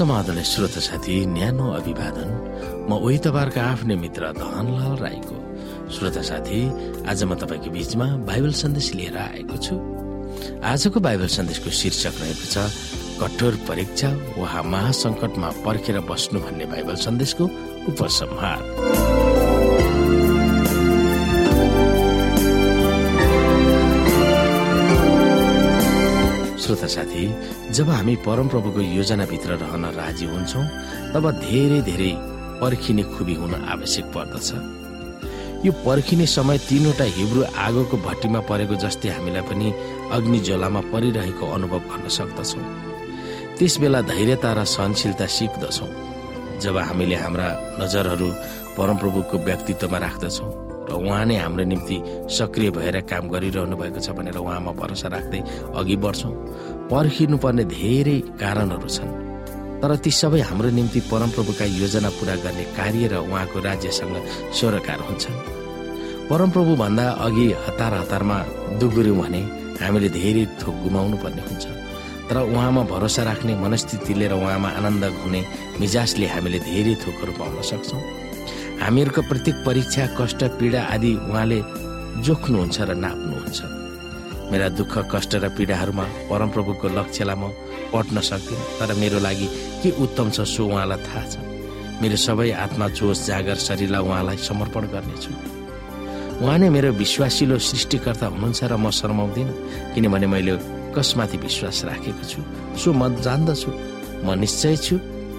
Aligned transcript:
समाधान 0.00 0.42
श्रोत 0.42 0.76
साथी 0.80 1.14
न्यानो 1.28 1.66
अभिवादन। 1.76 2.30
म 2.88 2.96
तपाईँहरूको 3.20 3.60
आफ्नै 3.60 3.96
मित्र 4.00 4.32
धनलाल 4.32 4.96
राईको। 4.96 5.36
श्रोत 5.92 6.16
साथी 6.24 6.60
आज 7.04 7.24
म 7.28 7.36
तपाईँको 7.36 7.68
बीचमा 7.68 8.06
बाइबल 8.24 8.52
सन्देश 8.56 8.88
लिएर 8.96 9.16
आएको 9.20 9.56
छु। 9.60 9.76
आजको 10.64 11.00
बाइबल 11.04 11.28
सन्देशको 11.36 11.68
शीर्षक 11.68 12.16
रहेको 12.16 12.46
छ 12.48 12.56
कठोर 13.20 13.54
परीक्षा 13.68 14.08
वा 14.40 14.62
महासङ्कटमा 14.72 15.48
पर्खेर 15.68 16.00
बस्नु 16.08 16.40
भन्ने 16.40 16.64
बाइबल 16.72 16.96
सन्देशको 16.96 17.44
उपसंहार। 17.92 19.19
साथी 26.90 27.24
जब 27.72 27.88
हामी 27.90 28.14
परमप्रभुको 28.26 28.80
योजनाभित्र 28.80 29.50
रहन 29.62 29.84
राजी 29.96 30.26
हुन्छौँ 30.26 30.64
तब 31.14 31.30
धेरै 31.40 31.80
धेरै 31.88 32.12
पर्खिने 32.60 33.02
खुबी 33.14 33.34
हुन 33.34 33.54
आवश्यक 33.54 34.06
पर्दछ। 34.14 34.48
यो 35.64 35.72
पर्खिने 35.84 36.26
समय 36.26 36.58
तीनवटा 36.68 37.04
हिब्रू 37.16 37.42
आगोको 37.58 37.96
भट्टीमा 38.06 38.40
परेको 38.48 38.74
जस्तै 38.84 39.08
हामीलाई 39.08 39.44
पनि 39.48 39.72
अग्नि 40.12 40.38
ज्वालामा 40.46 40.80
परिरहेको 40.92 41.44
अनुभव 41.56 41.80
गर्न 41.90 42.08
सक्दछौँ। 42.08 42.64
त्यस 43.58 43.74
बेला 43.80 44.00
धैर्यता 44.08 44.50
र 44.52 44.64
सहनशीलता 44.66 45.26
सिक्दछौँ 45.36 45.90
जब 46.62 46.76
हामीले 46.78 47.16
हाम्रा 47.16 47.48
नजरहरू 47.80 48.28
परमप्रभुको 48.76 49.36
व्यक्तित्वमा 49.46 49.98
राख्दछौँ। 49.98 50.69
उहाँ 50.94 51.24
नै 51.26 51.36
हाम्रो 51.36 51.64
निम्ति 51.64 51.96
सक्रिय 52.28 52.70
भएर 52.70 53.00
काम 53.10 53.28
गरिरहनु 53.30 53.76
भएको 53.76 54.00
छ 54.00 54.10
भनेर 54.16 54.36
उहाँमा 54.36 54.72
भरोसा 54.72 55.08
राख्दै 55.08 55.40
अघि 55.78 55.96
बढ्छौँ। 56.04 56.34
पर्खिनुपर्ने 56.90 57.64
धेरै 57.64 58.18
कारणहरू 58.40 58.88
छन्। 58.88 59.10
तर 59.80 59.90
ती 59.96 60.10
सबै 60.10 60.40
हाम्रो 60.44 60.70
निम्ति 60.76 61.00
परमप्रभुका 61.10 61.64
योजना 61.80 62.10
पूरा 62.18 62.34
गर्ने 62.44 62.64
कार्य 62.76 63.06
र 63.12 63.14
उहाँको 63.24 63.58
राज्यसँग 63.64 64.16
स्वरकार 64.52 65.00
हुन्छन्। 65.08 65.36
परमप्रभु 66.30 66.72
भन्दा 66.76 67.04
अघि 67.26 67.46
हतार 67.66 67.94
हतारमा 67.94 68.38
दुगुर्यौँ 68.78 69.16
भने 69.20 69.40
हामीले 69.80 70.08
धेरै 70.12 70.44
थोक 70.60 70.74
गुमाउनु 70.84 71.16
पर्ने 71.22 71.42
हुन्छ। 71.48 71.64
तर 72.28 72.36
उहाँमा 72.46 72.82
भरोसा 72.92 73.22
राख्ने 73.26 73.52
मनस्थितिले 73.58 74.26
र 74.28 74.34
उहाँमा 74.38 74.68
आनन्द 74.78 75.04
हुने 75.24 75.40
मिजाजले 75.80 76.26
हामीले 76.26 76.58
धेरै 76.68 76.94
थोकहरू 77.02 77.32
पाउन 77.34 77.62
सक्छौँ। 77.70 78.02
हामीहरूको 78.80 79.22
प्रत्येक 79.28 79.56
परीक्षा 79.66 80.04
कष्ट 80.18 80.40
पीडा 80.58 80.80
आदि 80.94 81.12
उहाँले 81.28 81.58
जोख्नुहुन्छ 82.24 82.76
र 82.88 82.90
नाप्नुहुन्छ। 83.04 83.58
मेरा 84.50 84.68
दुःख 84.78 84.94
कष्ट 85.12 85.32
र 85.42 85.48
पीडाहरूमा 85.56 86.04
परमप्रभुको 86.30 86.86
लक्ष्यलाई 86.98 87.36
म 87.36 87.52
पट्न 87.92 88.16
सक्दिनँ। 88.18 88.64
तर 88.80 88.90
मेरो 88.96 89.18
लागि 89.20 89.46
के 89.82 89.90
उत्तम 90.00 90.26
छ 90.34 90.38
सो 90.48 90.62
उहाँलाई 90.66 90.98
थाहा 91.06 91.24
छ। 91.28 91.34
मेरो 92.00 92.16
सबै 92.16 92.50
आत्मा 92.64 92.86
जोस 92.96 93.18
जागर 93.28 93.58
शरीरलाई 93.68 94.02
उहाँलाई 94.02 94.36
समर्पण 94.48 94.82
गर्नेछु। 94.94 95.30
उहाँ 96.40 96.58
नै 96.58 96.68
मेरो 96.72 96.90
विश्वासिलो 96.96 97.56
सृष्टिकर्ता 97.60 98.26
हुनुहुन्छ 98.32 98.60
र 98.64 98.74
म 98.80 98.90
शर्माउँदिनँ 98.90 99.92
किनभने 99.94 100.26
मैले 100.26 100.52
कसमाथि 100.96 101.36
विश्वास 101.46 101.84
राखेको 101.84 102.24
छु। 102.24 102.40
सो 102.80 102.88
म 102.96 103.12
जान्दछु। 103.20 103.70
म 104.24 104.28
निश्चय 104.40 104.76
छु 104.76 104.94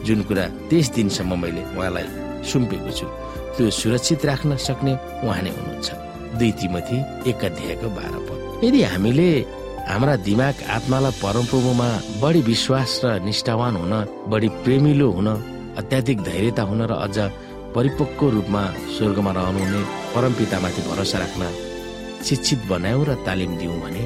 जुन 0.06 0.20
कुरा 0.30 0.46
त्यस 0.70 0.88
दिनसम्म 0.96 1.32
मैले 1.42 1.64
उहाँलाई 1.74 2.31
सुम्पेको 2.50 2.92
छु। 2.98 3.06
त्यो 3.56 3.70
सुरक्षित 3.80 4.26
राख्न 4.30 4.52
सक्ने 4.68 4.94
उहाँ 5.26 5.42
नै 5.44 5.52
हुनुहुन्छ। 5.58 5.90
दुई 6.40 6.52
तिमथी 6.60 6.98
एक 7.30 7.42
अध्यायको 7.50 7.88
बाह्र 7.98 8.16
पद। 8.28 8.40
यदि 8.66 8.82
हामीले 8.92 9.30
हाम्रा 9.90 10.16
दिमाग 10.28 10.56
आत्मालाई 10.76 11.18
परमप्रभुमा 11.24 11.88
बढी 12.22 12.42
विश्वास 12.52 12.92
र 13.04 13.20
निष्ठावान 13.28 13.76
हुन 13.82 13.94
बढी 14.32 14.50
प्रेमिलो 14.64 15.08
हुन 15.12 15.28
अत्याधिक 15.80 16.18
धैर्यता 16.28 16.64
हुन 16.70 16.82
र 16.90 16.94
अझ 17.06 17.18
परिपक्व 17.76 18.30
रूपमा 18.36 18.64
स्वर्गमा 18.96 19.32
रहनुहुने 19.32 19.82
परमपितामाथि 20.14 20.82
भरोसा 20.90 21.18
राख्न 21.24 21.44
शिक्षित 22.28 22.60
बनायौँ 22.70 23.06
र 23.10 23.12
तालिम 23.26 23.52
दियौँ 23.58 23.80
भने 23.84 24.04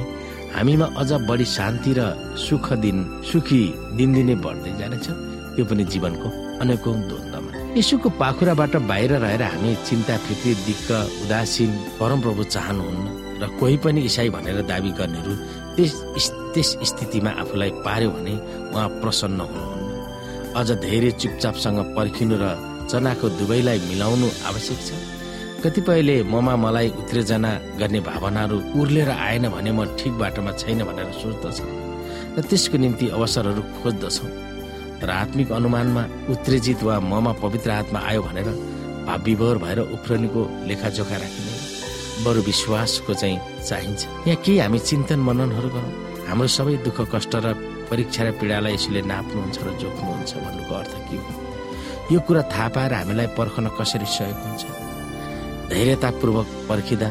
हामीमा 0.56 0.86
अझ 1.00 1.10
बढी 1.28 1.44
शान्ति 1.56 1.92
र 1.98 2.00
सुख 2.46 2.72
दिन 2.84 2.98
सुखी 3.30 3.62
दिनदिनै 3.98 4.34
बढ्दै 4.44 4.72
जानेछ। 4.80 5.06
त्यो 5.54 5.64
पनि 5.68 5.84
जीवनको 5.92 6.28
अनेकौँ 6.62 6.96
द्वन्द्वमा। 7.08 7.52
यीशुको 7.76 8.08
पाखुराबाट 8.16 8.74
बाहिर 8.88 9.12
रहेर 9.20 9.42
हामी 9.44 9.70
चिन्ता 9.84 10.16
फिक्री 10.26 10.52
दिक्क 10.66 10.88
उदासीन 11.24 11.70
परमप्रभु 12.00 12.42
चाहनुहुन्न 12.54 13.06
र 13.40 13.44
कोही 13.60 13.76
पनि 13.84 14.00
इसाई 14.08 14.28
भनेर 14.32 14.60
दावी 14.64 14.90
गर्नेहरू 14.96 15.32
त्यस 15.76 16.28
त्यस 16.56 16.70
स्थितिमा 16.90 17.30
आफूलाई 17.42 17.70
पार्यो 17.84 18.10
भने 18.16 18.34
उहाँ 18.72 18.88
प्रसन्न 19.00 19.40
हुनुहुन्न। 19.50 20.56
अझ 20.56 20.68
धेरै 20.86 21.10
चुपचापसँग 21.20 21.78
पर्खिनु 21.96 22.36
र 22.40 22.44
चनाको 22.88 23.26
दुवैलाई 23.44 23.78
मिलाउनु 23.92 24.28
आवश्यक 24.48 24.80
छ। 24.86 24.90
कतिपयले 25.60 26.16
ममा 26.32 26.54
मलाई 26.64 26.88
उत्तेजना 27.00 27.52
गर्ने 27.76 28.00
भावनाहरू 28.08 28.56
उर्लेर 28.80 29.10
आएन 29.28 29.44
भने 29.52 29.70
म 29.76 29.84
ठिक 30.00 30.12
बाटोमा 30.16 30.52
छैन 30.60 30.80
भनेर 30.88 31.12
सोच्दछ 31.20 31.58
र 32.36 32.38
त्यसको 32.48 32.76
निम्ति 32.80 33.06
अवसरहरू 33.16 33.62
खोज्दछौँ। 33.76 34.30
तर 35.00 35.10
आत्मिक 35.10 35.52
अनुमानमा 35.52 36.02
उत्तेजित 36.32 36.82
वा 36.82 37.00
ममा 37.00 37.32
पवित्र 37.42 37.70
आत्मा 37.70 38.00
आयो 38.00 38.22
भनेर 38.22 38.48
भाव 39.06 39.28
भएर 39.62 39.78
उफ्रनीको 39.96 40.42
लेखाजोखा 40.68 41.16
राखिने 41.22 41.54
बरु 42.24 42.40
विश्वासको 42.42 43.14
चाहिँ 43.14 43.38
चाहिन्छ। 43.68 44.00
यहाँ 44.26 44.42
केही 44.44 44.58
हामी 44.58 44.78
चिन्तन 44.78 45.20
मननहरू 45.28 45.68
गरौँ। 45.68 45.92
हाम्रो 46.28 46.48
सबै 46.48 46.76
दुःख 46.86 46.98
कष्ट 47.14 47.34
र 47.44 47.52
परीक्षा 47.90 48.22
र 48.24 48.30
पीडालाई 48.40 48.74
यसले 48.74 49.00
नाप्नुहुन्छ 49.12 49.58
र 49.62 49.68
जोख्नुहुन्छ 49.78 50.32
भन्नुको 50.44 50.74
अर्थ 50.74 50.94
के 51.06 51.16
हो? 51.16 51.32
यो 52.12 52.18
कुरा 52.26 52.42
थाहा 52.52 52.68
पाएर 52.74 52.92
हामीलाई 52.94 53.26
पर्खन 53.36 53.66
कसरी 53.78 54.08
सहयोग 54.16 54.38
हुन्छ? 54.42 54.62
धैर्यतापूर्वक 55.70 56.48
पर्खिँदा 56.68 57.08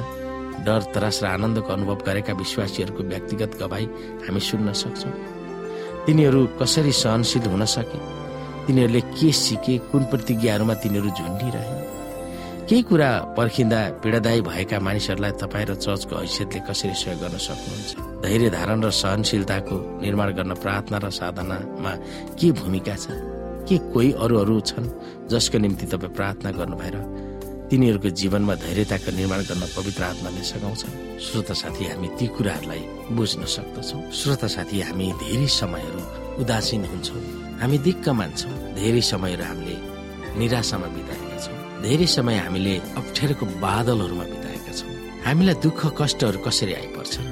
डर 0.66 0.82
त्रास 0.94 1.18
र 1.24 1.26
आनन्दको 1.28 1.70
अनुभव 1.70 1.98
गरेका 2.08 2.34
विश्वासीहरूको 2.34 3.02
व्यक्तिगत 3.14 3.52
गवाई 3.62 3.86
हामी 4.26 4.40
सुन्न 4.50 4.74
सक्छौँ। 4.74 5.14
तिनीहरू 6.06 6.42
कसरी 6.62 6.92
सहनशील 6.92 7.46
हुन 7.50 7.66
सके? 7.66 8.00
तिनीहरूले 8.68 9.02
के 9.02 9.32
सिके? 9.32 9.78
कुन 9.90 10.04
प्रतिज्ञाहरूमा 10.06 10.74
तिनीहरू 10.74 11.10
झुन्डिरहे? 11.10 11.78
केही 12.70 12.82
कुरा 12.82 13.10
पर्खिँदा 13.38 13.80
पीडादायी 14.04 14.42
भएका 14.42 14.80
मानिसहरूलाई 14.80 15.32
तपाईँ 15.42 15.66
र 15.66 15.76
चर्चको 15.76 16.16
हैसियतले 16.16 16.60
कसरी 16.70 16.94
सहयोग 16.94 17.20
गर्न 17.22 17.38
सक्नुहुन्छ? 17.38 17.92
धैर्य 18.26 18.50
धारण 18.50 18.84
र 18.84 18.90
सहनशीलताको 18.90 19.76
निर्माण 20.02 20.30
गर्न 20.38 20.54
प्रार्थना 20.62 20.98
र 20.98 21.10
साधनामा 21.10 21.92
के 22.38 22.52
भूमिका 22.58 22.96
छ? 22.96 23.08
के 23.66 23.78
कोही 23.94 24.12
अरूहरू 24.14 24.60
छन् 24.62 24.90
जसको 25.30 25.58
निम्ति 25.58 25.86
तपाईँ 25.86 26.14
प्रार्थना 26.14 26.52
गर्नु 26.52 26.76
भएर 26.78 26.96
तिनीहरूको 27.70 28.10
जीवनमा 28.10 28.56
धैर्यताको 28.56 29.10
निर्माण 29.12 29.42
गर्न 29.50 29.64
पवित्र 29.78 30.04
आत्माले 30.04 30.44
सघाउँछन्। 30.52 30.94
श्रोता 31.26 31.54
साथी 31.54 31.84
हामी 31.90 32.08
ती 32.18 32.26
कुराहरूलाई 32.28 32.82
बुझ्न 33.18 33.42
सक्दछौँ। 33.46 34.02
श्रोता 34.12 34.48
साथी 34.48 34.82
हामी 34.82 35.06
धेरै 35.22 35.48
समयहरू 35.50 36.02
उदासीन 36.42 36.86
हुन्छौँ। 36.86 37.22
हामी 37.62 37.78
दिक्क 37.78 38.06
मान्छौँ। 38.10 38.54
धेरै 38.78 39.02
समयहरू 39.02 39.44
हामीले 39.44 39.76
निराशामा 40.38 40.88
बिताएका 40.88 41.38
छौँ। 41.42 41.58
धेरै 41.82 42.08
समय 42.08 42.38
हामीले 42.38 42.74
अप्ठ्यारोको 43.00 43.46
बादलहरूमा 43.46 44.26
बिताएका 44.34 44.72
छौँ। 44.72 44.92
हामीलाई 45.26 45.56
दुःख 45.66 45.82
कष्टहरू 45.98 46.40
कसरी 46.46 46.74
आइपर्छन्? 46.74 47.28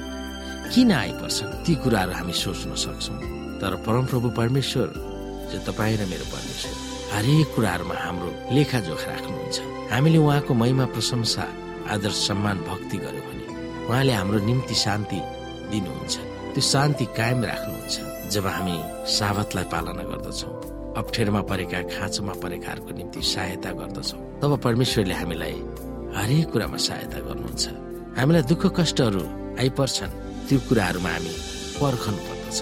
किन 0.74 0.92
आइपर्छन्? 0.92 1.52
ती 1.64 1.74
कुराहरू 1.76 2.12
हामी 2.12 2.34
सोच्न 2.34 2.74
सक्छौँ। 2.74 3.18
तर 3.62 3.76
परमप्रभु 3.86 4.28
परमेश्वर 4.30 4.88
जो 5.52 5.58
तपाईँ 5.68 5.98
र 5.98 6.06
मेरो 6.10 6.26
परमेश्वर। 6.26 6.76
हरेक 7.14 7.48
कुराहरूमा 7.56 7.96
हाम्रो 7.96 8.30
लेखाजोखा 8.56 9.12
राख्नुहुन्छ। 9.14 9.58
हामीले 9.94 10.18
उहाँको 10.18 10.54
महिमा 10.54 10.86
प्रशंसा 10.94 11.44
आदर 11.94 12.12
सम्मान 12.26 12.58
भक्ति 12.70 12.98
गर्यो 12.98 13.22
भने 13.28 13.46
उहाँले 13.86 14.14
हाम्रो 14.14 14.40
निम्ति 14.50 14.76
शान्ति 14.76 15.20
दिनुहुन्छ। 15.72 16.14
त्यो 16.54 16.62
शान्ति 16.74 17.06
कायम 17.18 17.40
राख्नुहुन्छ। 17.46 17.96
जब 18.34 18.46
हामी 18.48 18.78
साबतलाई 19.14 19.66
पालना 19.74 20.04
गर्दछौँ 20.10 20.54
अप्ठ्यारोमा 20.98 21.42
परेका 21.52 21.80
खाँचोमा 21.94 22.34
परेकाहरूको 22.44 22.92
निम्ति 22.98 23.22
सहायता 23.22 23.72
गर्दछौँ 23.80 24.22
तब 24.42 24.52
परमेश्वरले 24.66 25.16
हामीलाई 25.22 25.58
हरेक 26.18 26.46
कुरामा 26.52 26.78
सहायता 26.88 27.20
गर्नुहुन्छ। 27.30 27.64
हामीलाई 28.18 28.44
दुःख 28.50 28.64
कष्टहरू 28.78 29.24
आइपर्छन् 29.62 30.18
त्यो 30.50 30.58
कुराहरूमा 30.68 31.12
हामी 31.14 31.34
पर्खनु 31.78 32.20
पर्दछ। 32.28 32.60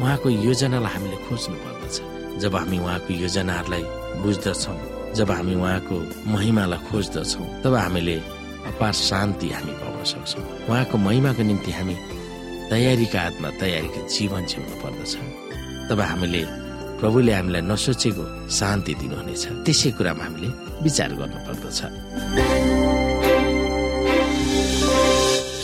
उहाँको 0.00 0.28
योजनालाई 0.48 0.92
हामीले 0.94 1.16
खोज्नु 1.28 1.56
पर्दछ। 1.64 1.96
जब 2.40 2.56
हामी 2.56 2.78
उहाँको 2.78 3.12
योजनाहरूलाई 3.14 3.84
बुझ्दछौँ 4.22 4.78
जब 5.16 5.30
हामी 5.30 5.54
उहाँको 5.54 5.96
महिमालाई 6.32 6.80
खोज्दछौँ 6.88 7.46
तब 7.64 7.74
हामीले 7.74 8.16
अपार 8.70 8.92
शान्ति 8.92 9.48
हामी 9.48 9.72
पाउन 9.80 10.04
सक्छौँ। 10.04 10.44
उहाँको 10.68 10.96
महिमाको 10.98 11.42
निम्ति 11.42 11.72
हामी 11.72 11.96
तयारीका 12.70 13.20
आत्मा 13.20 13.48
तयारीका 13.60 14.00
जीवन 14.06 14.42
जिउनु 14.50 14.76
पर्दछ। 14.82 15.12
तब 15.88 16.00
हामीले 16.00 16.42
प्रभुले 17.00 17.32
हामीलाई 17.32 17.62
नसोचेको 17.70 18.24
शान्ति 18.50 18.92
दिनुहुनेछ। 19.00 19.44
त्यसै 19.64 19.90
कुरामा 19.96 20.24
हामीले 20.24 20.48
विचार 20.84 21.10
गर्नु 21.18 21.38
पर्दछ। 21.46 21.78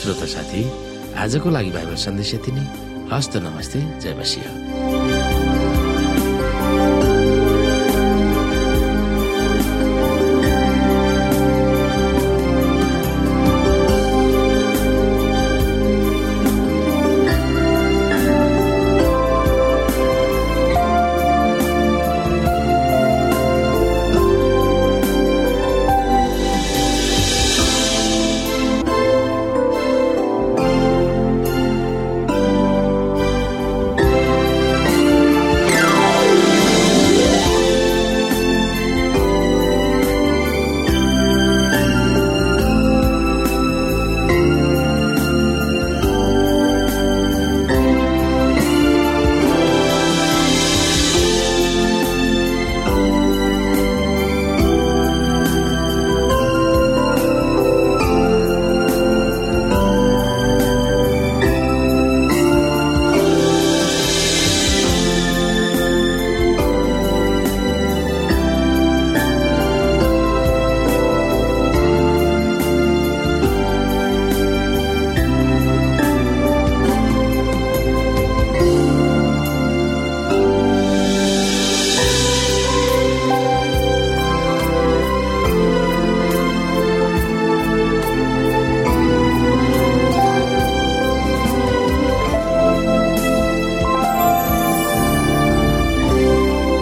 श्रोता 0.01 0.27
साथी 0.35 0.63
आजको 1.21 1.49
लागि 1.51 1.71
बाइबल 1.77 1.97
सन्देश 2.07 2.35
यति 2.35 2.51
नै। 2.57 2.65
हस्त 3.13 3.37
नमस्ते 3.45 3.79
जय 4.01 4.13